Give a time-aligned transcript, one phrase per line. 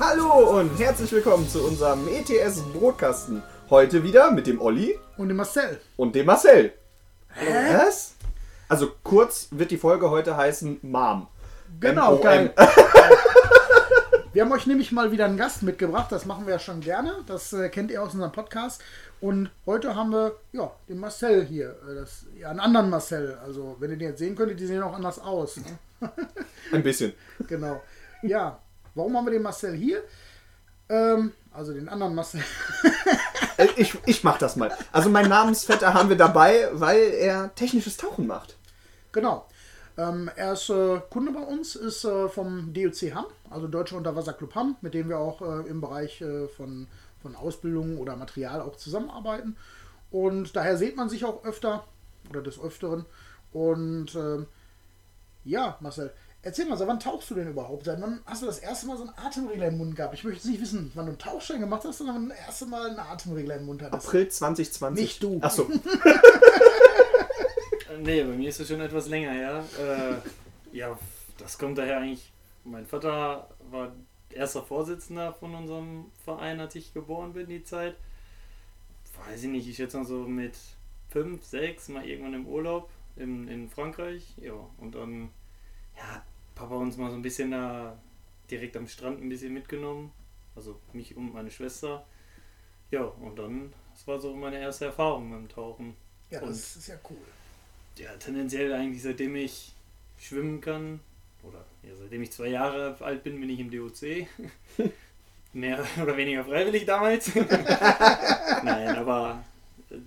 [0.00, 3.42] Hallo und herzlich willkommen zu unserem ETS Brotkasten.
[3.68, 5.78] Heute wieder mit dem Olli Und den Marcel.
[5.96, 6.72] und dem Marcel.
[7.72, 8.14] Was?
[8.68, 11.28] Also kurz wird die Folge heute heißen Mom.
[11.80, 12.52] Genau, geil.
[14.32, 16.10] Wir haben euch nämlich mal wieder einen Gast mitgebracht.
[16.12, 17.16] Das machen wir ja schon gerne.
[17.26, 18.80] Das äh, kennt ihr aus unserem Podcast.
[19.20, 21.70] Und heute haben wir ja den Marcel hier.
[21.88, 23.36] Äh, Das, ja, einen anderen Marcel.
[23.44, 25.56] Also, wenn ihr den jetzt sehen könntet, die sehen auch anders aus.
[25.56, 26.10] Ne?
[26.72, 27.12] Ein bisschen.
[27.48, 27.82] Genau.
[28.22, 28.60] Ja,
[28.94, 30.02] warum haben wir den Marcel hier?
[30.88, 32.42] Ähm, also den anderen Marcel.
[33.56, 34.72] Äh, Ich, ich mach das mal.
[34.90, 38.56] Also mein Namensvetter haben wir dabei, weil er technisches Tauchen macht.
[39.12, 39.46] Genau.
[39.98, 44.54] Ähm, er ist äh, Kunde bei uns, ist äh, vom DOC Hamm, also Deutscher Unterwasserclub
[44.54, 46.86] Hamm, mit dem wir auch äh, im Bereich äh, von,
[47.20, 49.56] von Ausbildung oder Material auch zusammenarbeiten.
[50.10, 51.84] Und daher sieht man sich auch öfter
[52.30, 53.04] oder des Öfteren.
[53.52, 54.46] Und ähm,
[55.44, 57.84] ja, Marcel, erzähl mal, seit wann tauchst du denn überhaupt?
[57.84, 60.14] Seit wann hast du das erste Mal so einen Atemregler im Mund gehabt?
[60.14, 62.38] Ich möchte jetzt nicht wissen, wann du einen Tauchschein gemacht hast, sondern wann du das
[62.38, 64.06] erste Mal einen Atemregler im Mund hattest.
[64.06, 65.04] April 2020.
[65.04, 65.38] Nicht du.
[65.40, 65.68] Achso.
[67.90, 69.64] Äh, Nee, bei mir ist es schon etwas länger her.
[69.78, 70.96] Äh, ja,
[71.38, 72.32] das kommt daher eigentlich.
[72.64, 73.92] Mein Vater war
[74.30, 77.96] erster Vorsitzender von unserem Verein, als ich geboren bin, die Zeit.
[79.26, 80.56] Weiß ich nicht, ich schätze mal so mit
[81.08, 84.34] fünf, sechs, mal irgendwann im Urlaub in, in Frankreich.
[84.40, 85.30] Ja, und dann
[85.96, 86.22] ja,
[86.60, 87.96] Papa uns mal so ein bisschen da
[88.50, 90.12] direkt am Strand ein bisschen mitgenommen.
[90.54, 92.04] Also mich und meine Schwester.
[92.90, 95.96] Ja, und dann, das war so meine erste Erfahrung beim Tauchen.
[96.30, 97.16] Ja, Und- das ist ja cool.
[97.96, 99.72] ja, tendenziell eigentlich seitdem ich
[100.18, 101.00] schwimmen kann,
[101.42, 104.26] oder ja, seitdem ich zwei Jahre alt bin, bin ich im DOC.
[105.54, 107.34] Mehr oder weniger freiwillig damals.
[108.64, 109.42] Nein, aber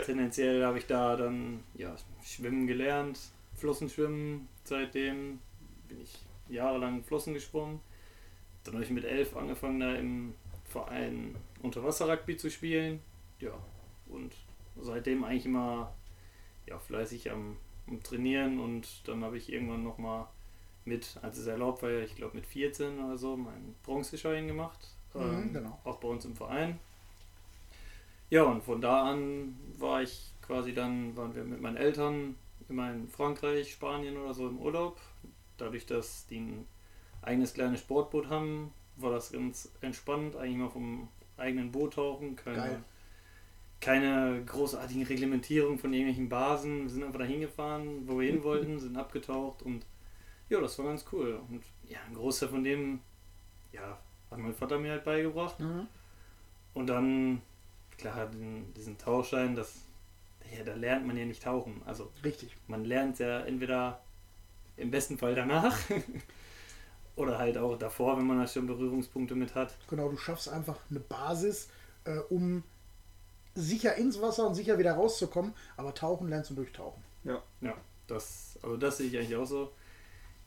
[0.06, 3.20] tendenziell habe ich da dann ja, schwimmen gelernt,
[3.56, 4.48] Flossenschwimmen.
[4.64, 5.40] Seitdem
[5.90, 6.14] bin ich
[6.50, 7.80] jahrelang Flossen geschwommen.
[8.64, 13.02] Dann habe ich mit elf angefangen, da im Verein Unterwasser-Rugby zu spielen.
[13.40, 13.54] Ja,
[14.08, 14.34] und
[14.80, 15.94] seitdem eigentlich immer
[16.68, 20.28] ja, fleißig am, am Trainieren und dann habe ich irgendwann nochmal
[20.86, 24.80] mit, als es erlaubt war, ich glaube mit 14 oder so, meinen Bronzeschein gemacht.
[25.16, 25.80] ähm, Mhm, genau.
[25.84, 26.80] Auch bei uns im Verein.
[28.30, 32.36] Ja, und von da an war ich quasi dann, waren wir mit meinen Eltern
[32.70, 35.00] immer in Frankreich, Spanien oder so im Urlaub.
[35.58, 36.68] Dadurch, dass die ein
[37.22, 42.58] eigenes kleines Sportboot haben, war das ganz entspannt, eigentlich mal vom eigenen Boot tauchen, keine,
[42.58, 42.84] Geil.
[43.82, 46.84] keine großartigen Reglementierungen von irgendwelchen Basen.
[46.84, 49.86] Wir sind einfach dahin gefahren, wo wir hin wollten, sind abgetaucht und
[50.50, 51.42] ja, das war ganz cool.
[51.50, 53.00] Und ja, ein Großteil von dem,
[53.72, 53.98] ja,
[54.30, 55.60] hat mein Vater mir halt beigebracht.
[55.60, 55.88] Mhm.
[56.74, 57.42] Und dann,
[57.98, 59.86] klar, den, diesen Tauchschein, das,
[60.56, 61.82] ja, da lernt man ja nicht tauchen.
[61.86, 62.56] Also Richtig.
[62.68, 64.02] man lernt ja entweder
[64.78, 65.78] im besten Fall danach
[67.16, 69.76] oder halt auch davor, wenn man da schon Berührungspunkte mit hat.
[69.88, 71.70] Genau, du schaffst einfach eine Basis,
[72.06, 72.64] äh, um
[73.56, 75.54] sicher ins Wasser und sicher wieder rauszukommen.
[75.78, 77.04] Aber tauchen lernst du durch Tauchen.
[77.62, 77.76] Ja,
[78.08, 79.72] das, also das sehe ich eigentlich auch so.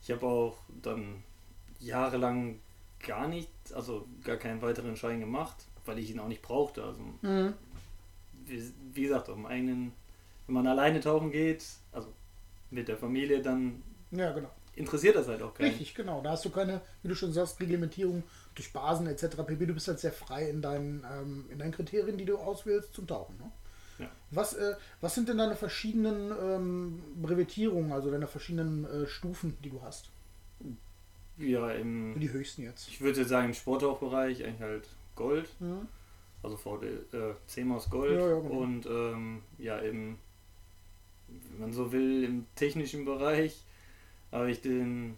[0.03, 1.23] Ich habe auch dann
[1.79, 2.61] jahrelang
[3.07, 6.83] gar nicht, also gar keinen weiteren Schein gemacht, weil ich ihn auch nicht brauchte.
[6.83, 7.01] Also
[8.45, 9.93] wie, wie gesagt, am eigenen,
[10.47, 12.13] wenn man alleine tauchen geht, also
[12.71, 14.51] mit der Familie, dann Ja, genau.
[14.75, 15.69] interessiert das halt auch keinen.
[15.71, 16.21] Richtig, genau.
[16.23, 18.23] Da hast du keine, wie du schon sagst, Reglementierung
[18.55, 19.37] durch Basen etc.
[19.47, 19.67] pp.
[19.67, 23.07] Du bist halt sehr frei in deinen, ähm, in deinen Kriterien, die du auswählst zum
[23.07, 23.37] Tauchen.
[23.39, 23.51] Ne?
[23.99, 24.11] Ja.
[24.31, 29.71] Was, äh, was sind denn deine verschiedenen ähm, Brevetierungen, also deine verschiedenen äh, Stufen, die
[29.71, 30.11] du hast?
[31.39, 32.89] Ja, im, Die höchsten jetzt.
[32.89, 35.87] ich würde jetzt sagen, im Sporttauchbereich eigentlich halt Gold, Mhm.
[36.43, 38.55] also VD, äh, CMOS Gold Ja, ja, genau.
[38.61, 40.19] und ähm, ja, im,
[41.29, 43.65] wenn man so will, im technischen Bereich
[44.33, 45.17] habe ich den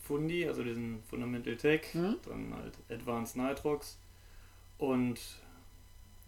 [0.00, 2.16] Fundi, also diesen Fundamental Tech, Mhm.
[2.26, 3.98] dann halt Advanced Nitrox
[4.78, 5.20] und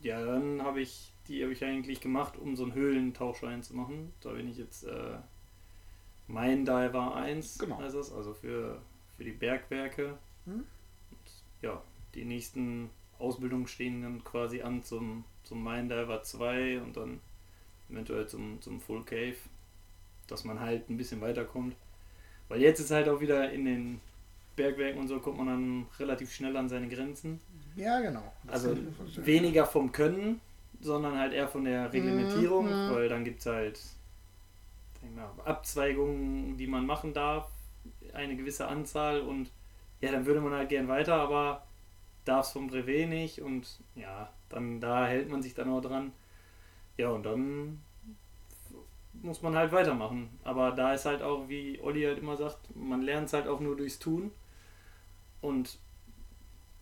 [0.01, 4.13] ja, dann habe ich, die habe ich eigentlich gemacht, um so einen Höhlentauchschein zu machen.
[4.21, 5.17] Da bin ich jetzt äh,
[6.27, 7.79] mein Diver 1, Genau.
[7.79, 8.81] heißt das, also für,
[9.17, 10.19] für die Bergwerke.
[10.47, 10.53] Mhm.
[11.11, 11.83] Und, ja,
[12.15, 17.21] die nächsten Ausbildungen stehen dann quasi an zum, zum Mine Diver 2 und dann
[17.91, 19.37] eventuell zum, zum Full Cave.
[20.27, 21.77] dass man halt ein bisschen weiterkommt.
[22.55, 24.01] Weil jetzt ist halt auch wieder in den
[24.57, 27.41] Bergwerken und so kommt man dann relativ schnell an seine Grenzen.
[27.77, 28.23] Ja, genau.
[28.47, 28.77] Das Also
[29.17, 30.41] weniger vom Können,
[30.81, 32.95] sondern halt eher von der Reglementierung, Mhm, mhm.
[32.95, 33.81] weil dann gibt es halt
[35.17, 37.49] mal, Abzweigungen, die man machen darf,
[38.13, 39.51] eine gewisse Anzahl und
[40.01, 41.67] ja, dann würde man halt gern weiter, aber
[42.25, 46.13] darf es vom Brevet nicht und ja, dann da hält man sich dann auch dran.
[46.97, 47.81] Ja, und dann
[49.23, 50.29] muss man halt weitermachen.
[50.45, 53.61] Aber da ist halt auch, wie Olli halt immer sagt, man lernt es halt auch
[53.61, 54.31] nur durchs Tun.
[55.41, 55.79] Und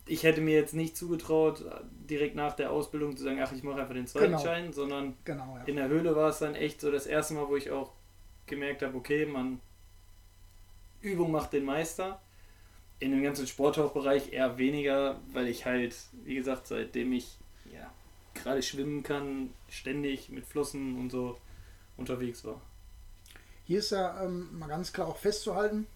[0.07, 1.65] ich hätte mir jetzt nicht zugetraut,
[2.09, 4.43] direkt nach der Ausbildung zu sagen, ach, ich mache einfach den zweiten Genau.
[4.43, 5.65] Schein, sondern Genau, ja.
[5.65, 7.93] in der Höhle war es dann echt so das erste Mal, wo ich auch
[8.47, 9.61] gemerkt habe, okay, man
[11.01, 12.21] Übung macht den Meister.
[12.99, 17.37] In dem ganzen Sporttauchbereich eher weniger, weil ich halt, wie gesagt, seitdem ich
[17.73, 17.93] ja,
[18.35, 21.37] gerade schwimmen kann, ständig mit Flossen und so
[21.97, 22.61] unterwegs war.
[23.65, 25.87] Hier ist ja ähm, mal ganz klar auch festzuhalten,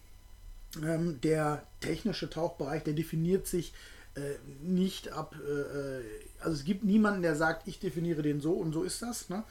[0.83, 3.73] ähm, der technische Tauchbereich, der definiert sich
[4.15, 6.05] äh, nicht ab, äh, äh,
[6.41, 9.45] also es gibt niemanden, der sagt, ich definiere den so und so ist das, ne?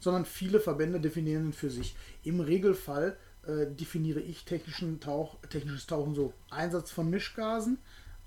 [0.00, 1.96] sondern viele Verbände definieren ihn für sich.
[2.22, 3.16] Im Regelfall
[3.46, 7.78] äh, definiere ich technischen Tauch, technisches Tauchen so Einsatz von Mischgasen,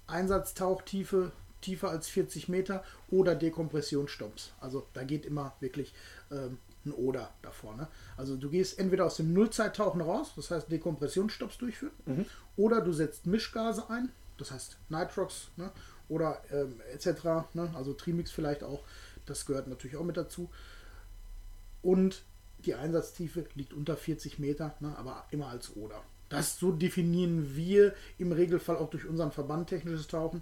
[0.08, 1.32] Einsatztauchtiefe
[1.62, 4.54] tiefer als 40 Meter oder Dekompressionsstopps.
[4.60, 5.94] Also da geht immer wirklich
[6.32, 7.76] ähm, ein Oder davor.
[7.76, 7.88] Ne?
[8.18, 11.94] Also du gehst entweder aus dem Nullzeittauchen raus, das heißt Dekompressionsstopps durchführen,
[12.56, 15.72] oder du setzt Mischgase ein, das heißt Nitrox ne?
[16.08, 17.54] oder ähm, etc.
[17.54, 17.72] Ne?
[17.76, 18.84] Also Trimix vielleicht auch,
[19.26, 20.50] das gehört natürlich auch mit dazu.
[21.82, 22.24] Und
[22.66, 24.96] die Einsatztiefe liegt unter 40 Meter, ne?
[24.98, 26.02] aber immer als Oder.
[26.30, 30.42] Das so definieren wir im Regelfall auch durch unseren Verband technisches Tauchen.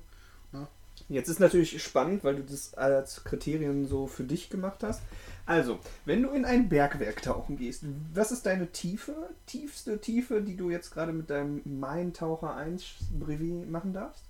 [1.10, 5.02] Jetzt ist natürlich spannend, weil du das als Kriterien so für dich gemacht hast.
[5.46, 10.56] Also, wenn du in ein Bergwerk tauchen gehst, was ist deine Tiefe, tiefste Tiefe, die
[10.56, 12.86] du jetzt gerade mit deinem Main-Taucher 1
[13.20, 14.24] Brevet machen darfst?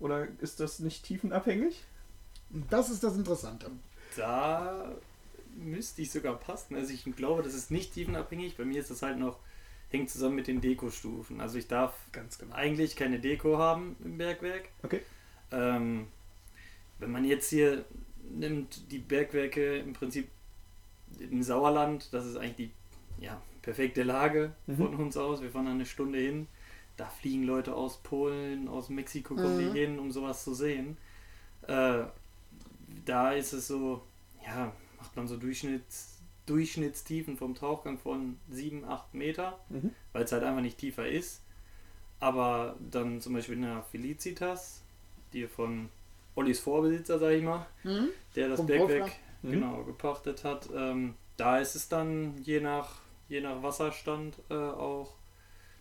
[0.00, 1.84] Oder ist das nicht tiefenabhängig?
[2.70, 3.70] Das ist das Interessante.
[4.16, 4.92] Da
[5.56, 6.76] müsste ich sogar passen.
[6.76, 8.56] Also ich glaube, das ist nicht tiefenabhängig.
[8.56, 9.38] Bei mir ist das halt noch,
[9.90, 11.40] hängt zusammen mit den Dekostufen.
[11.40, 12.54] Also ich darf Ganz genau.
[12.54, 14.68] eigentlich keine Deko haben im Bergwerk.
[14.82, 15.00] Okay.
[15.52, 16.06] Ähm,
[16.98, 17.84] wenn man jetzt hier
[18.30, 20.28] nimmt, die Bergwerke im Prinzip
[21.18, 22.70] im Sauerland, das ist eigentlich
[23.18, 24.76] die ja, perfekte Lage Mhm.
[24.76, 25.42] von uns aus.
[25.42, 26.46] Wir fahren da eine Stunde hin.
[26.96, 29.72] Da fliegen Leute aus Polen, aus Mexiko kommen Mhm.
[29.72, 30.96] die hin, um sowas zu sehen.
[31.68, 32.04] Äh,
[33.04, 34.02] da ist es so,
[34.44, 39.90] ja, macht man so Durchschnitts, Durchschnittstiefen vom Tauchgang von 7, 8 Meter, Mhm.
[40.12, 41.42] weil es halt einfach nicht tiefer ist.
[42.20, 44.82] Aber dann zum Beispiel in der Felicitas,
[45.36, 45.88] die von
[46.34, 48.08] Ollis Vorbesitzer, sag ich mal, Mhm.
[48.34, 49.12] der das Bergwerk.
[49.42, 49.50] Mhm.
[49.52, 55.14] genau gepachtet hat, ähm, da ist es dann je nach, je nach Wasserstand äh, auch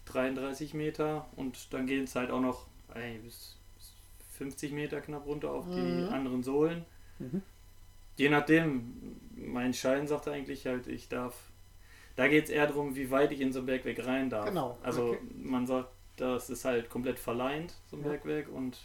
[0.06, 3.94] 33 Meter und dann geht es halt auch noch ey, bis, bis
[4.38, 6.10] 50 Meter knapp runter auf die Mhm.
[6.14, 6.86] anderen Sohlen.
[7.20, 7.42] Mhm.
[8.18, 11.36] Je nachdem, mein Schein sagt eigentlich halt, ich darf.
[12.16, 14.46] Da geht es eher darum, wie weit ich in so ein Bergwerk rein darf.
[14.46, 15.20] Genau, Also okay.
[15.42, 18.10] man sagt, das ist halt komplett verleint, so ein Ja.
[18.10, 18.78] Bergwerk, und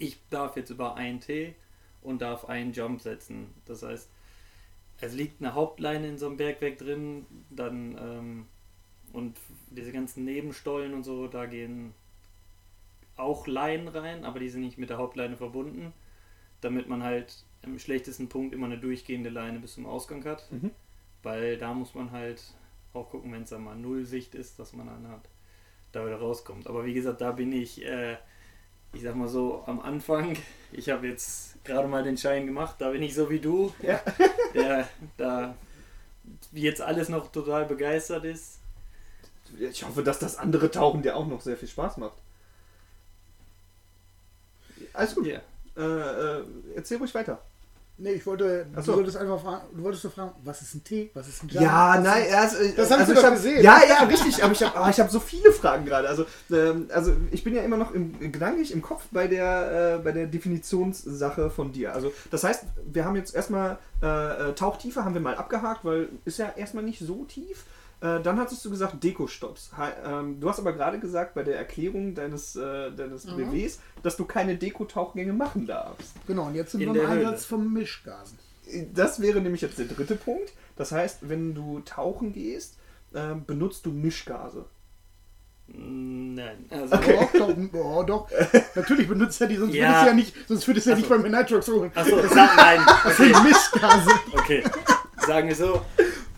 [0.00, 1.54] ich darf jetzt über einen T
[2.02, 3.54] und darf einen Jump setzen.
[3.66, 4.08] Das heißt,
[5.00, 8.46] es liegt eine Hauptleine in so einem Bergwerk drin, dann ähm,
[9.12, 9.36] und
[9.70, 11.94] diese ganzen Nebenstollen und so, da gehen
[13.16, 15.92] auch Leinen rein, aber die sind nicht mit der Hauptleine verbunden,
[16.60, 20.50] damit man halt im schlechtesten Punkt immer eine durchgehende Leine bis zum Ausgang hat.
[20.50, 20.70] Mhm.
[21.22, 22.54] Weil da muss man halt
[22.94, 25.28] auch gucken, wenn es dann mal Nullsicht ist, dass man dann halt
[25.92, 26.66] da wieder rauskommt.
[26.66, 28.16] Aber wie gesagt, da bin ich, äh,
[28.92, 30.36] ich sag mal so, am Anfang.
[30.72, 34.00] Ich habe jetzt gerade mal den Schein gemacht, da bin ich so wie du, Ja.
[34.54, 35.56] der da
[36.52, 38.60] jetzt alles noch total begeistert ist.
[39.58, 42.16] Ich hoffe, dass das andere Tauchen dir auch noch sehr viel Spaß macht.
[44.92, 45.26] Alles gut.
[45.26, 45.40] Ja.
[45.76, 46.44] Äh, äh,
[46.76, 47.42] erzähl ruhig weiter.
[48.02, 48.96] Nee, ich wollte, Ach du so.
[48.96, 51.62] wolltest einfach fragen, du wolltest nur fragen, was ist ein Tee, was ist ein Jam?
[51.62, 53.62] Ja, nein, also, Das haben also ich hab, gesehen.
[53.62, 54.42] Ja, ja, richtig.
[54.42, 56.08] Aber ich habe ich hab so viele Fragen gerade.
[56.08, 60.02] Also, ähm, also ich bin ja immer noch im, gedanklich im Kopf bei der, äh,
[60.02, 61.92] bei der Definitionssache von dir.
[61.94, 66.08] Also das heißt, wir haben jetzt erstmal äh, äh, Tauchtiefe haben wir mal abgehakt, weil
[66.24, 67.64] ist ja erstmal nicht so tief.
[68.02, 69.72] Äh, dann hattest du gesagt Deko-Stops.
[69.76, 73.36] Ha- ähm, du hast aber gerade gesagt bei der Erklärung deines, äh, deines Mhm.
[73.50, 76.12] BWs, dass du keine Deko-Tauchgänge machen darfst.
[76.26, 77.10] Genau, und jetzt sind In wir im.
[77.10, 78.38] Einsatz von Mischgasen.
[78.94, 80.52] Das wäre nämlich jetzt der dritte Punkt.
[80.76, 82.78] Das heißt, wenn du tauchen gehst,
[83.14, 84.64] ähm, benutzt du Mischgase.
[85.72, 88.28] Nein, also Doch, doch, oh, doch.
[88.74, 89.86] Natürlich benutzt er die, sonst Ja.
[89.88, 91.92] würdest du ja nicht, sonst würdest du ja Ach nicht beim Nitrox holen.
[91.94, 92.80] Achso, nein.
[93.04, 94.10] Das Okay, sind Mischgase.
[94.32, 94.64] okay.
[95.26, 95.82] Sagen wir so,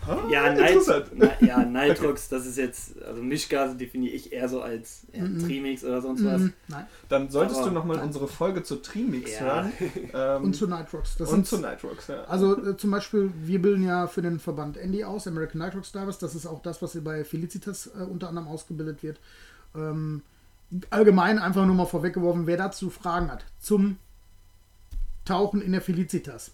[0.07, 1.17] Ah, Ja, interessant.
[1.17, 5.23] Nit na, ja, Nitrox, das ist jetzt, also Mischgase definiere ich eher so als ja,
[5.23, 5.39] Mhm.
[5.39, 6.41] Trimix oder sonst was.
[6.41, 6.53] Mhm.
[6.67, 6.85] Nein.
[7.09, 9.39] Dann solltest Aber- du nochmal unsere Folge zu Trimix Ja.
[9.41, 9.71] hören.
[10.13, 11.15] Ähm, Und zu Nitrox.
[11.17, 12.23] Das und zu Nitrox, ja.
[12.25, 16.19] Also äh, zum Beispiel, wir bilden ja für den Verband Andy aus, American Nitrox Divers.
[16.19, 19.19] Das ist auch das, was hier bei Felicitas äh, unter anderem ausgebildet wird.
[19.75, 20.21] Ähm,
[20.89, 23.97] allgemein einfach nur mal vorweggeworfen, wer dazu Fragen hat zum
[25.25, 26.51] Tauchen in der Felicitas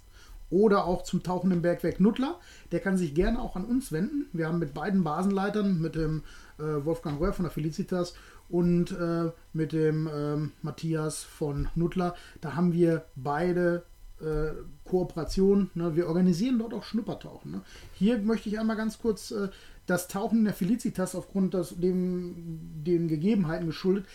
[0.50, 2.40] oder auch zum Tauchen im Bergwerk Nuttler,
[2.72, 4.28] der kann sich gerne auch an uns wenden.
[4.34, 6.24] Wir haben mit beiden Basenleitern, mit dem
[6.58, 8.16] äh, Wolfgang Röhr von der Felicitas
[8.50, 13.84] und äh, mit dem ähm, Matthias von Nuttler, da haben wir beide
[14.22, 14.52] äh,
[14.86, 15.70] Kooperation.
[15.76, 15.96] Ne?
[15.96, 17.52] Wir organisieren dort auch Schnuppertauchen.
[17.52, 17.62] Ne?
[17.94, 19.50] Hier möchte ich einmal ganz kurz äh,
[19.86, 24.06] das Tauchen der Felicitas aufgrund des, dem, den Gegebenheiten geschuldet,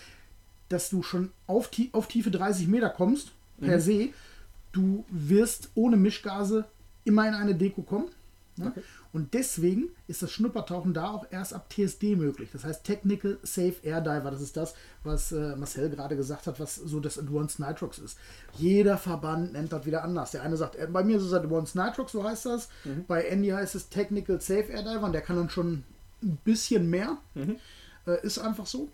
[0.69, 4.11] dass du schon auf, tie auf Tiefe 30 Meter kommst, per se.
[4.75, 6.65] Du wirst ohne Mischgase
[7.05, 8.11] immer in eine Deko kommen.
[8.57, 8.73] Ne?
[9.13, 12.51] Und deswegen ist das Schnuppertauchen da auch erst ab TSD möglich.
[12.53, 14.31] Das heißt Technical Safe Air Diver.
[14.31, 18.19] Das ist das, was äh, Marcel gerade gesagt hat, was so das Advanced Nitrox ist.
[18.55, 20.33] Jeder Verband nennt das wieder anders.
[20.33, 22.69] Der eine sagt, äh, bei mir ist es Advanced Nitrox, so heißt das.
[23.07, 25.05] Bei Andy heißt es Technical Safe Air Diver.
[25.05, 25.85] Und der kann dann schon
[26.23, 27.19] ein bisschen mehr.
[28.07, 28.89] Äh, ist einfach so.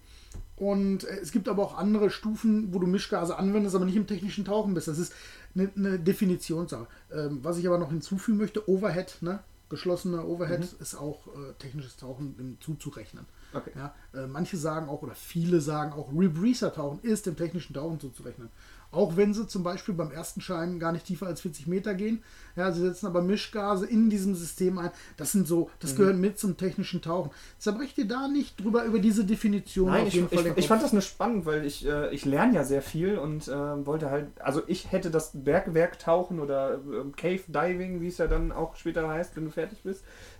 [0.57, 4.07] Und äh, es gibt aber auch andere Stufen, wo du Mischgase anwendest, aber nicht im
[4.07, 4.89] technischen Tauchen bist.
[4.89, 5.13] Das ist
[5.55, 6.87] eine, eine Definitionssache.
[7.13, 9.41] Ähm, was ich aber noch hinzufügen möchte, Overhead, ne?
[9.71, 13.25] geschlossener Overhead ist auch äh, technisches Tauchen im zuzurechnen.
[13.55, 13.71] Okay.
[13.75, 18.51] Ja, äh, manche sagen auch, oder viele sagen auch, Rebreather-Tauchen ist dem technischen Tauchen zuzurechnen.
[18.93, 22.23] Auch wenn sie zum Beispiel beim ersten Schein gar nicht tiefer als 40 Meter gehen.
[22.57, 24.91] Ja, sie setzen aber Mischgase in diesem System ein.
[25.17, 25.71] Das sind so, Mhm.
[25.81, 27.31] das gehört mit zum technischen Tauchen.
[27.59, 31.03] Zerbrecht ihr da nicht drüber über diese Definition Nein, ich, ich, ich fand das nur
[31.03, 34.91] spannend, weil ich, äh, ich lerne ja sehr viel und äh, wollte halt, also ich
[34.91, 39.37] hätte das Bergwerk tauchen oder ähm, Cave Diving, wie es ja dann auch später heißt,
[39.37, 40.40] wenn du fertig bist, äh,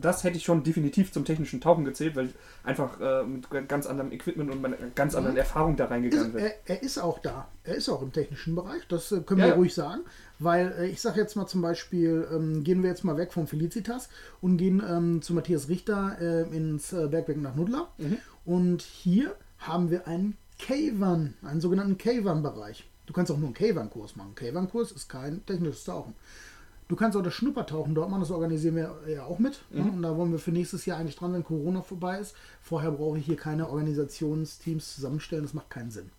[0.00, 2.30] das hätte ich schon definitiv zum technischen Tauchen gezählt, weil
[2.62, 6.44] einfach äh, mit ganz anderem Equipment und ganz anderen Erfahrung da reingegangen wird.
[6.44, 7.48] er, er ist auch da.
[7.64, 8.82] Er ist auch im technischen Bereich.
[8.88, 9.54] Das äh, können wir ja.
[9.54, 10.02] ruhig sagen.
[10.38, 13.46] Weil äh, ich sage jetzt mal zum Beispiel, ähm, gehen wir jetzt mal weg vom
[13.46, 14.08] Felicitas
[14.40, 17.88] und gehen ähm, zu Matthias Richter äh, ins äh, Bergwerk nach Nudler.
[17.98, 18.18] Mhm.
[18.44, 22.88] Und hier haben wir einen K-Van, einen sogenannten K-Van-Bereich.
[23.06, 24.34] Du kannst auch nur einen K-Van-Kurs machen.
[24.34, 26.14] K-Van-Kurs ist kein technisches Tauchen.
[26.90, 29.60] Du kannst auch das Schnuppertauchen dort machen, das organisieren wir ja auch mit.
[29.70, 29.82] Ne?
[29.82, 32.34] Und da wollen wir für nächstes Jahr eigentlich dran, wenn Corona vorbei ist.
[32.60, 36.10] Vorher brauche ich hier keine Organisationsteams zusammenstellen, das macht keinen Sinn.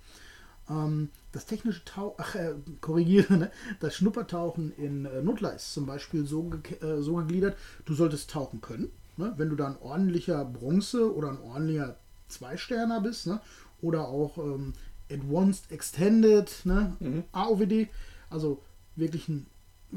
[0.69, 3.51] Ähm, das technische Tauchen, ach, äh, korrigiere, ne?
[3.81, 8.29] das Schnuppertauchen in äh, Nutler ist zum Beispiel so, ge äh, so gegliedert, du solltest
[8.29, 8.91] tauchen können.
[9.17, 9.33] Ne?
[9.35, 11.97] Wenn du da ein ordentlicher Bronze oder ein ordentlicher
[12.29, 13.41] Zweisterner bist, ne?
[13.81, 14.71] oder auch ähm,
[15.11, 16.95] Advanced Extended ne?
[17.33, 17.89] AOWD,
[18.29, 18.61] also
[18.95, 19.47] wirklich ein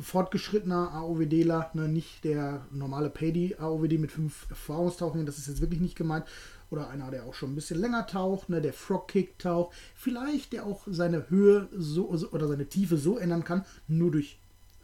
[0.01, 1.89] fortgeschrittener AOWDler, ne?
[1.89, 6.27] nicht der normale Paydy AOWD mit fünf Erfahrungstauchungen, das ist jetzt wirklich nicht gemeint.
[6.71, 8.61] Oder einer, der auch schon ein bisschen länger taucht, ne?
[8.61, 13.65] der Frog-Kick taucht, vielleicht der auch seine Höhe so oder seine Tiefe so ändern kann,
[13.87, 14.39] nur durch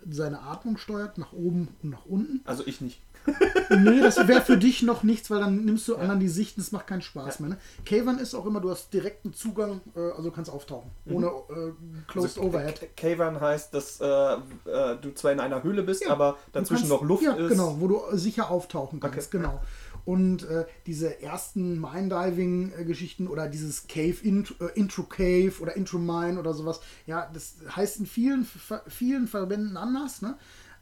[0.08, 2.40] seine Atmung steuert, nach oben und nach unten.
[2.44, 3.00] Also ich nicht.
[3.70, 6.62] Nee, das wäre für dich noch nichts, weil dann nimmst du anderen die Sicht und
[6.62, 7.50] es macht keinen Spaß mehr.
[7.50, 7.56] Ne?
[7.84, 10.90] Cavern ist auch immer, du hast direkten Zugang, äh, also du kannst auftauchen.
[11.08, 11.72] Ohne äh,
[12.08, 12.96] Closed Also, Overhead.
[12.96, 16.90] Cavern heißt, dass äh, äh, du zwar in einer Höhle bist, Ja, aber dazwischen kannst-
[16.90, 17.50] noch Luft ja, ist.
[17.50, 19.38] genau, wo du sicher auftauchen kannst, Okay.
[19.38, 19.60] genau.
[20.04, 26.38] Und äh, diese ersten Mine-Diving-Geschichten oder dieses Cave, Int äh, Intro Cave oder Intro Mine
[26.38, 28.46] oder sowas, ja, das heißt in vielen,
[28.88, 30.36] vielen Verbänden anders, ne?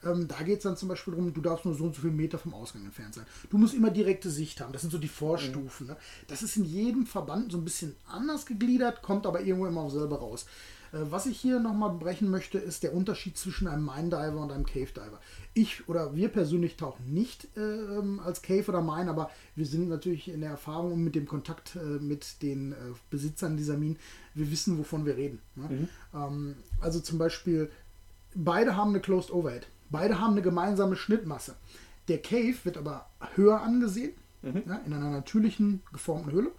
[0.04, 2.12] Ähm, da geht es dann zum Beispiel darum, du darfst nur so und so viele
[2.12, 3.26] Meter vom Ausgang entfernt sein.
[3.50, 4.72] Du musst immer direkte Sicht haben.
[4.72, 5.88] Das sind so die Vorstufen.
[5.88, 5.96] Ne?
[6.28, 9.90] Das ist in jedem Verband so ein bisschen anders gegliedert, kommt aber irgendwo immer auch
[9.90, 10.46] selber raus.
[10.92, 14.52] Äh, was ich hier nochmal brechen möchte, ist der Unterschied zwischen einem Mine Diver und
[14.52, 15.20] einem Cave Diver.
[15.54, 19.88] Ich oder wir persönlich tauchen nicht äh, ähm, als Cave oder Mine, aber wir sind
[19.88, 22.76] natürlich in der Erfahrung und mit dem Kontakt äh, mit den äh,
[23.10, 23.98] Besitzern dieser Minen,
[24.34, 25.40] wir wissen, wovon wir reden.
[25.56, 25.88] Ne?
[26.14, 27.70] Ähm, also zum Beispiel,
[28.34, 29.66] beide haben eine Closed Overhead.
[29.90, 31.56] Beide haben eine gemeinsame Schnittmasse.
[32.08, 36.52] Der Cave wird aber höher angesehen, ja, in einer natürlichen geformten Höhle,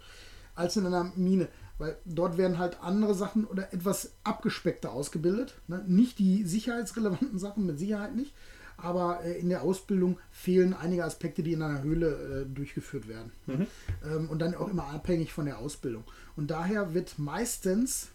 [0.54, 1.48] als in einer Mine.
[1.80, 5.54] Weil dort werden halt andere Sachen oder etwas abgespeckter ausgebildet.
[5.66, 5.82] Ne?
[5.88, 8.34] Nicht die sicherheitsrelevanten Sachen, mit Sicherheit nicht.
[8.76, 13.32] Aber äh, in der Ausbildung fehlen einige Aspekte, die in einer Höhle äh, durchgeführt werden.
[13.46, 13.66] Ne?
[14.04, 16.04] Ähm, und dann auch immer abhängig von der Ausbildung.
[16.36, 18.08] Und daher wird meistens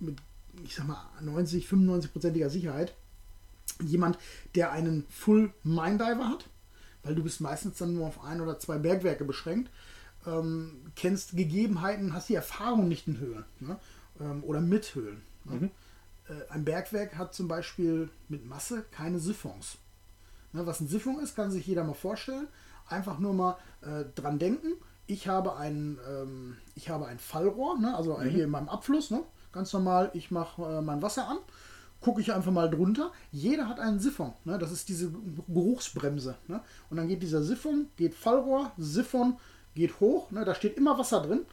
[0.00, 0.16] mit,
[0.64, 2.94] ich sag mal, 90, 95-prozentiger Sicherheit
[3.80, 4.18] jemand,
[4.56, 6.48] der einen Full Mine Diver hat,
[7.04, 9.70] weil du bist meistens dann nur auf ein oder zwei Bergwerke beschränkt,
[10.26, 13.78] ähm, kennst Gegebenheiten, hast die Erfahrung nicht in Höhe ne?
[14.20, 15.22] ähm, oder mit Höhlen.
[15.44, 15.70] Ne?
[16.28, 19.78] Äh, ein Bergwerk hat zum Beispiel mit Masse keine Siphons.
[20.52, 22.48] Ne, was eine Siphon ist, kann sich jeder mal vorstellen.
[22.88, 24.74] Einfach nur mal äh, dran denken.
[25.06, 29.22] Ich habe ein, ähm, ich habe ein Fallrohr, ne, also hier in meinem Abfluss, ne,
[29.50, 30.10] ganz normal.
[30.14, 31.38] Ich mache äh, mein Wasser an,
[32.00, 33.12] gucke ich einfach mal drunter.
[33.30, 35.10] Jeder hat einen Siphon, ne, das ist diese
[35.48, 36.36] Geruchsbremse.
[36.48, 36.60] Ne,
[36.90, 39.38] und dann geht dieser Siphon, geht Fallrohr, Siphon,
[39.74, 40.30] geht hoch.
[40.30, 41.46] Ne, da steht immer Wasser drin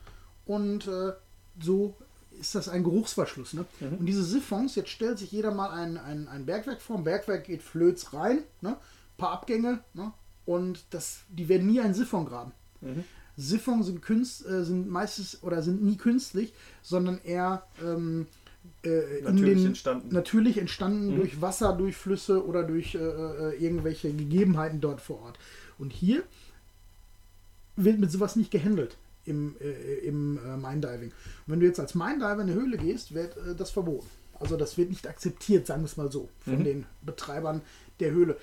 [0.46, 1.14] und äh,
[1.62, 1.96] so
[2.40, 3.54] ist das ein Geruchsverschluss.
[3.54, 3.66] Ne?
[3.82, 6.98] Und diese Siphons, jetzt stellt sich jeder mal ein, ein, ein Bergwerk vor.
[6.98, 8.78] Ein Bergwerk geht Flöz rein, ne?
[9.18, 10.14] paar Abgänge ne?
[10.46, 12.54] und das, die werden nie ein Siphon graben.
[13.36, 18.28] Siphon sind, Künst, äh, sind meistens oder sind nie künstlich, sondern eher ähm,
[18.84, 20.10] äh, Natürlich den, entstanden.
[20.14, 25.40] Natürlich entstanden durch Wasserdurchflüsse oder durch äh, äh, irgendwelche Gegebenheiten dort vor Ort.
[25.78, 26.24] Und hier
[27.84, 31.10] wird mit sowas nicht gehandelt im, äh, im äh, Mindiving.
[31.10, 31.14] Und
[31.48, 34.08] wenn du jetzt als Mindiver in eine Höhle gehst, wird äh, das verboten.
[34.40, 37.62] Also das wird nicht akzeptiert, sagen wir es mal so, von den Betreibern
[38.00, 38.38] der Höhle,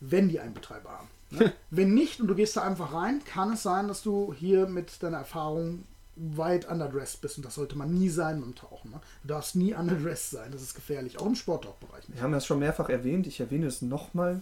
[0.00, 1.08] wenn die einen Betreiber haben.
[1.30, 1.52] Ne?
[1.70, 5.02] wenn nicht und du gehst da einfach rein, kann es sein, dass du hier mit
[5.02, 5.84] deiner Erfahrung
[6.14, 8.90] weit underdressed bist und das sollte man nie sein beim Tauchen.
[8.90, 9.00] Ne?
[9.22, 12.16] Du darfst nie underdressed sein, das ist gefährlich, auch im Sporttauchbereich nicht.
[12.16, 14.40] Wir haben das schon mehrfach erwähnt, ich erwähne es nochmal.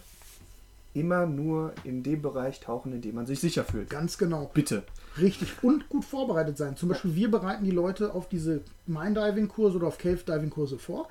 [0.94, 3.90] Immer nur in dem Bereich tauchen, in dem man sich sicher fühlt.
[3.90, 4.50] Ganz genau.
[4.54, 4.84] Bitte.
[5.20, 6.76] Richtig und gut vorbereitet sein.
[6.76, 11.08] Zum Beispiel, wir bereiten die Leute auf diese Mine-Diving-Kurse oder auf Cave-Diving-Kurse vor.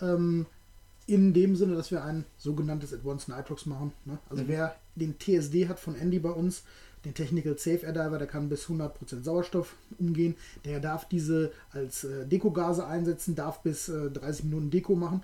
[0.00, 0.46] Ähm,
[1.06, 3.92] in dem Sinne, dass wir ein sogenanntes Advanced Nitrox machen.
[4.04, 4.18] Ne?
[4.30, 6.62] Also wer den TSD hat von Andy bei uns,
[7.04, 10.36] den Technical Safe Air Diver, der kann bis 100% Sauerstoff umgehen.
[10.64, 15.22] Der darf diese als äh, Dekogase einsetzen, darf bis äh, 30 Minuten Deko machen.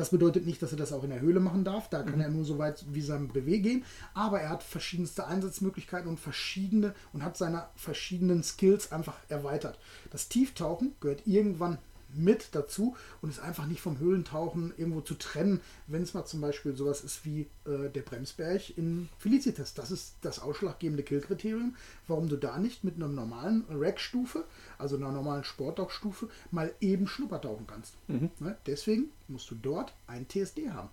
[0.00, 1.90] Das bedeutet nicht, dass er das auch in der Höhle machen darf.
[1.90, 3.84] Da kann er nur so weit wie sein BW gehen.
[4.14, 9.78] Aber er hat verschiedenste Einsatzmöglichkeiten und verschiedene und hat seine verschiedenen Skills einfach erweitert.
[10.10, 11.76] Das Tieftauchen gehört irgendwann
[12.14, 16.40] mit dazu und ist einfach nicht vom Höhlentauchen irgendwo zu trennen, wenn es mal zum
[16.40, 19.74] Beispiel sowas ist wie äh, der Bremsberg in Felicitas.
[19.74, 24.44] Das ist das ausschlaggebende Killkriterium, warum du da nicht mit einer normalen Rack-Stufe,
[24.78, 27.94] also einer normalen Sporttauchstufe, mal eben Schnuppertauchen kannst.
[28.40, 28.56] Ne?
[28.66, 30.90] Deswegen musst du dort ein TSD haben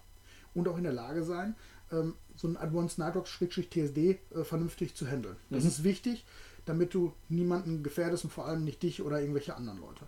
[0.54, 1.56] und auch in der Lage sein,
[1.92, 5.36] ähm, so ein Advanced Nitrox-TSD äh, vernünftig zu handeln.
[5.50, 6.26] Das ist wichtig,
[6.66, 10.06] damit du niemanden gefährdest und vor allem nicht dich oder irgendwelche anderen Leute.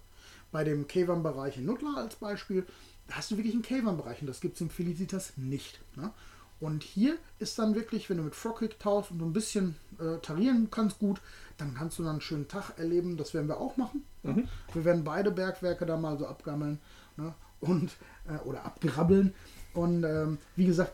[0.52, 2.66] Bei dem K-Bereich in Nutla als Beispiel,
[3.08, 5.80] da hast du wirklich einen K-Bereich und das gibt es im Felicitas nicht.
[5.96, 6.12] Ne?
[6.60, 10.18] Und hier ist dann wirklich, wenn du mit Frogkick tauchst und du ein bisschen äh,
[10.18, 11.22] tarieren kannst gut,
[11.58, 13.16] dann kannst du dann einen schönen Tag erleben.
[13.16, 14.04] Das werden wir auch machen.
[14.24, 14.48] Ne?
[14.74, 16.80] Wir werden beide Bergwerke da mal so abgammeln
[17.16, 17.34] ne?
[17.62, 17.92] und,
[18.28, 19.34] äh, oder abgrabbeln.
[19.74, 20.94] Und ähm, wie gesagt,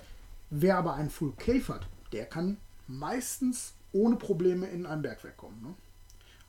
[0.50, 5.62] wer aber einen Full Cave hat, der kann meistens ohne Probleme in ein Bergwerk kommen.
[5.62, 5.74] Ne?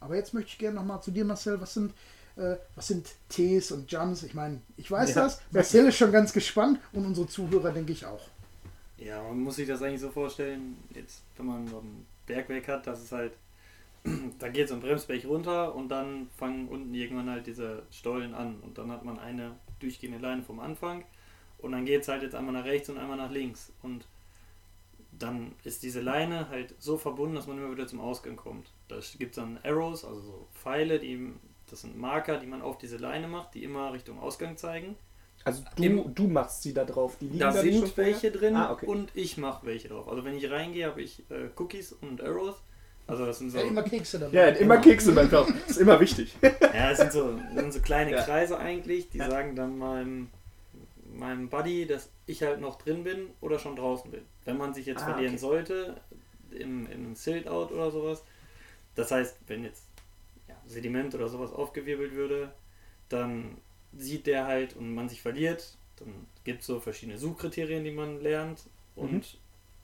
[0.01, 1.61] Aber jetzt möchte ich gerne nochmal zu dir, Marcel.
[1.61, 1.95] Was sind,
[2.37, 4.22] äh, was sind Ts und Jumps?
[4.22, 5.25] Ich meine, ich weiß Ja.
[5.25, 5.40] das.
[5.51, 8.20] Marcel ist schon ganz gespannt und unsere Zuhörer, denke ich, auch.
[8.99, 12.87] Ja, man muss sich das eigentlich so vorstellen, jetzt wenn man so ein Bergwerk hat,
[12.87, 13.33] dass es halt,
[14.38, 18.57] da geht so ein Bremsberg runter und dann fangen unten irgendwann halt diese Stollen an
[18.61, 21.05] und dann hat man eine durchgehende Leine vom Anfang
[21.59, 24.07] und dann geht es halt jetzt einmal nach rechts und einmal nach links und
[25.18, 28.70] dann ist diese Leine halt so verbunden, dass man immer wieder zum Ausgang kommt.
[28.88, 31.33] Da gibt es dann Arrows, also so Pfeile, die,
[31.70, 34.96] das sind Marker, die man auf diese Leine macht, die immer Richtung Ausgang zeigen.
[35.44, 37.16] Also du, Im- du machst sie da drauf.
[37.20, 38.87] Die liegen Da da sind welche drin Ah, okay.
[38.87, 40.09] und ich mache welche drauf.
[40.09, 42.57] Also wenn ich reingehe, habe ich äh, Cookies und Arrows.
[43.07, 44.35] Also das sind so, Ja, immer Kekse dabei.
[44.37, 45.31] Ja, immer Kekse beim.
[45.31, 46.35] Das ist immer wichtig.
[46.42, 48.22] ja, das sind so, das sind so kleine Ja.
[48.22, 49.31] Kreise eigentlich, die Ja.
[49.31, 50.31] sagen dann meinem,
[51.14, 54.22] meinem Buddy, dass ich halt noch drin bin oder schon draußen bin.
[54.44, 55.40] Wenn man sich jetzt Ah, verlieren okay.
[55.40, 56.00] sollte,
[56.50, 58.24] im, in einem Silt-Out oder sowas,
[58.96, 59.85] das heißt, wenn jetzt
[60.66, 62.52] Sediment oder sowas aufgewirbelt würde,
[63.09, 63.59] dann
[63.96, 68.20] sieht der halt und man sich verliert, dann gibt es so verschiedene Suchkriterien, die man
[68.20, 68.64] lernt
[68.96, 69.22] und Mhm.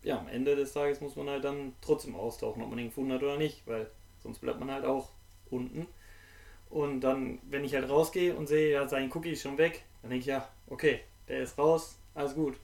[0.03, 3.13] ja, am Ende des Tages muss man halt dann trotzdem austauchen, ob man ihn gefunden
[3.13, 3.89] hat oder nicht, weil
[4.23, 5.11] sonst bleibt man halt auch
[5.51, 5.87] unten.
[6.71, 10.11] Und dann, wenn ich halt rausgehe und sehe, ja, sein Cookie ist schon weg, dann
[10.11, 12.57] denke ich, ja, okay, der ist raus, alles gut.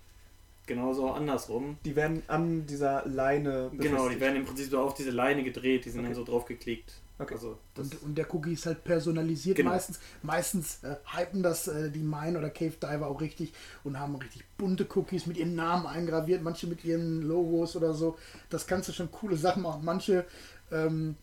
[0.68, 1.78] Genauso andersrum.
[1.85, 4.20] Die werden an dieser Leine Genau, die befestigt.
[4.20, 6.09] werden im Prinzip so auf diese Leine gedreht, die sind Okay.
[6.11, 7.00] dann so drauf geklickt.
[7.20, 7.35] Okay.
[7.35, 9.70] Also, Und, und der Cookie ist halt personalisiert Genau.
[9.70, 9.98] meistens.
[10.22, 13.52] Meistens äh, hypen das äh, die Mine oder Cave Diver auch richtig
[13.83, 18.16] und haben richtig bunte Cookies mit ihren Namen eingraviert, manche mit ihren Logos oder so.
[18.50, 19.85] Das kannst du schon coole Sachen machen.
[19.85, 20.26] Manche
[20.70, 21.16] ähm,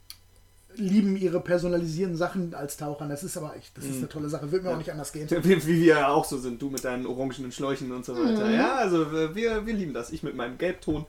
[0.78, 3.10] lieben ihre personalisierten Sachen als Tauchern.
[3.10, 4.52] Das ist aber echt, das ist eine tolle Sache.
[4.52, 5.28] Wird mir auch nicht anders gehen.
[5.44, 8.50] Wie, wie wir ja auch so sind, du mit deinen orangenen Schläuchen und so weiter.
[8.52, 10.12] Ja, also wir, wir lieben das.
[10.12, 11.06] Ich mit meinem Gelbton.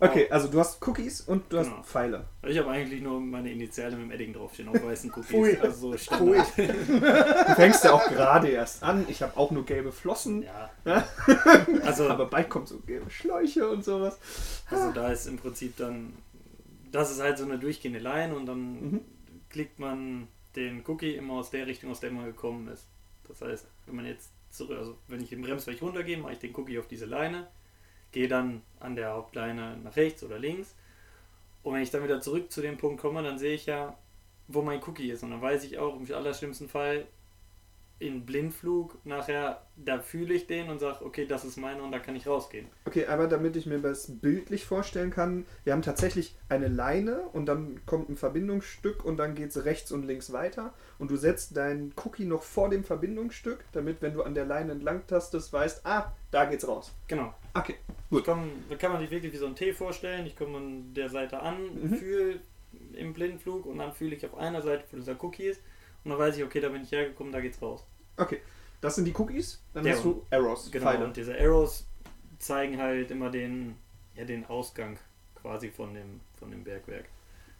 [0.00, 1.82] Okay, also du hast Cookies und du hast Genau.
[1.84, 2.24] Pfeile.
[2.44, 5.26] Ich habe eigentlich nur meine Initiale mit dem Edding draufstehen auf weißen Cookies.
[5.26, 5.56] Pfui.
[5.58, 6.46] Also so Standard.
[6.56, 9.04] Du fängst ja auch gerade erst an.
[9.08, 11.04] Ich habe auch nur gelbe Flossen, Ja.
[11.84, 14.18] Also, aber bald kommt so gelbe Schläuche und sowas.
[14.68, 16.14] also da ist im Prinzip dann,
[16.92, 19.00] das ist halt so eine durchgehende Line und dann Mhm.
[19.50, 22.88] klickt man den Cookie immer aus der Richtung, aus der man gekommen ist.
[23.28, 26.54] Das heißt, wenn man jetzt zurück, also wenn ich den Bremsweg runtergehe, mache ich den
[26.56, 27.48] Cookie auf diese Leine,
[28.12, 30.74] gehe dann an der Hauptleine nach rechts oder links
[31.62, 33.96] und wenn ich dann wieder zurück zu dem Punkt komme, dann sehe ich ja,
[34.48, 37.06] wo mein Cookie ist und dann weiß ich auch im allerschlimmsten Fall
[38.02, 41.98] in Blindflug nachher, da fühle ich den und sage, okay, das ist meine und da
[42.00, 42.66] kann ich rausgehen.
[42.84, 47.46] Okay, aber damit ich mir das bildlich vorstellen kann, wir haben tatsächlich eine Leine und
[47.46, 51.56] dann kommt ein Verbindungsstück und dann geht es rechts und links weiter und du setzt
[51.56, 55.86] deinen Cookie noch vor dem Verbindungsstück, damit, wenn du an der Leine entlang tastest, weißt,
[55.86, 56.92] ah, da geht's raus.
[57.08, 57.32] Genau.
[57.54, 57.76] Okay,
[58.10, 60.26] komm, da kann man sich wirklich wie so ein T vorstellen.
[60.26, 61.94] Ich komme an der Seite an, Mhm.
[61.96, 62.40] fühle
[62.94, 65.60] im Blindflug und dann fühle ich auf einer Seite, wo dieser Cookie ist.
[66.04, 67.84] Und dann weiß ich, okay, da bin ich hergekommen, da geht's raus.
[68.22, 68.40] Okay.
[68.80, 70.86] Das sind die Cookies, dann Ja, hast du Arrows, Genau.
[70.86, 71.04] Pfeile.
[71.04, 71.86] Und diese Arrows
[72.38, 73.76] zeigen halt immer den,
[74.16, 74.98] ja, den Ausgang
[75.36, 77.06] quasi von dem, von dem Bergwerk.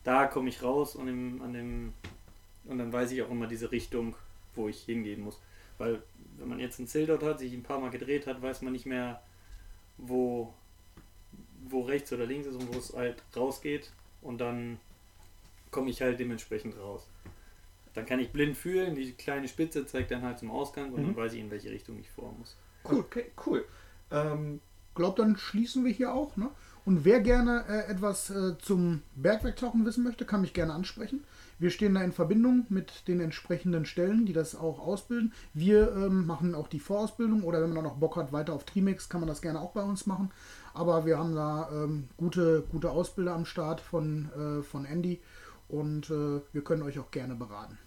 [0.03, 1.92] Da komme ich raus und, im, an dem,
[2.64, 4.16] und dann weiß ich auch immer diese Richtung,
[4.57, 5.40] wo ich hingehen muss.
[5.79, 6.03] Weil
[6.38, 8.72] wenn man jetzt ein Ziel dort hat, sich ein paar Mal gedreht hat, weiß man
[8.72, 9.22] nicht mehr,
[9.98, 10.53] wo,
[11.68, 13.92] wo rechts oder links ist und wo es halt rausgeht.
[14.22, 14.81] Und dann
[15.70, 17.09] komme ich halt dementsprechend raus.
[17.95, 21.07] Dann kann ich blind fühlen, die kleine Spitze zeigt dann halt zum Ausgang und Mhm.
[21.09, 22.57] dann weiß ich, in welche Richtung ich vor muss.
[22.89, 23.65] Cool, okay, cool.
[24.11, 24.61] Ähm,
[24.95, 26.37] glaube, dann schließen wir hier auch.
[26.37, 26.51] Ne?
[26.85, 31.23] Und wer gerne äh, etwas äh, zum Bergwerktauchen wissen möchte, kann mich gerne ansprechen.
[31.59, 35.33] Wir stehen da in Verbindung mit den entsprechenden Stellen, die das auch ausbilden.
[35.55, 38.65] Wir ähm, machen auch die Vorausbildung oder wenn man da noch Bock hat, weiter auf
[38.65, 40.33] Trimex, kann man das gerne auch bei uns machen.
[40.75, 45.21] Aber wir haben da ähm, gute, gute Ausbilder am Start von, äh, von Andy
[45.73, 47.79] und äh, wir können euch auch gerne beraten.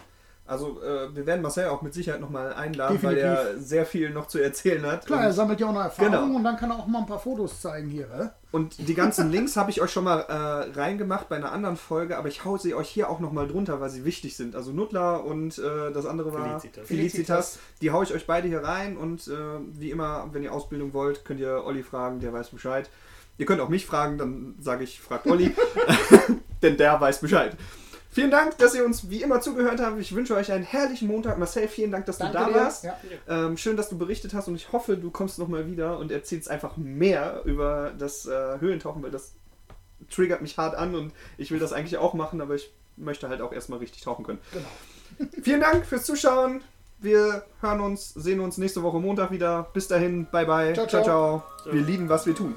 [0.47, 3.45] also äh, wir werden Marcel auch mit Sicherheit nochmal einladen, weil Definitiv.
[3.55, 5.05] er sehr viel noch zu erzählen hat.
[5.07, 6.35] Klar, er Und- sammelt ja auch noch Erfahrung Genau.
[6.37, 8.05] und dann kann er auch mal ein paar Fotos zeigen hier.
[8.11, 8.27] Äh?
[8.55, 12.17] Und die ganzen Links habe ich euch schon mal äh, reingemacht bei einer anderen Folge,
[12.17, 14.55] aber ich hau sie euch hier auch nochmal drunter, weil sie wichtig sind.
[14.55, 16.87] Also Nutla und äh, das andere war Felicitas.
[16.87, 17.59] Felicitas.
[17.81, 19.31] Die haue ich euch beide hier rein und äh,
[19.71, 22.89] wie immer, wenn ihr Ausbildung wollt, könnt ihr Olli fragen, der weiß Bescheid.
[23.37, 25.53] Ihr könnt auch mich fragen, dann sage ich, fragt Olli,
[26.65, 27.55] denn der weiß Bescheid.
[28.15, 29.99] Vielen Dank, dass ihr uns wie immer zugehört habt.
[29.99, 31.37] Ich wünsche euch einen herrlichen Montag.
[31.37, 32.53] Marcel, vielen Dank, dass du da dir.
[32.53, 32.85] warst.
[32.85, 32.97] Ja.
[33.27, 36.49] Ähm, schön, dass du berichtet hast und ich hoffe, du kommst nochmal wieder und erzählst
[36.49, 39.33] einfach mehr über das äh, Höhlentauchen, weil das
[40.09, 43.41] triggert mich hart an und ich will das eigentlich auch machen, aber ich möchte halt
[43.41, 44.39] auch erstmal richtig tauchen können.
[44.53, 45.29] Genau.
[45.43, 46.61] Vielen Dank fürs Zuschauen.
[46.99, 49.67] Wir hören uns, sehen uns nächste Woche Montag wieder.
[49.73, 50.73] Bis dahin, bye bye.
[50.73, 51.03] Ciao, ciao.
[51.03, 51.43] ciao.
[51.63, 51.73] ciao.
[51.73, 52.55] Wir lieben, was wir tun.